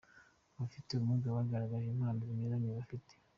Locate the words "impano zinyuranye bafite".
1.89-3.13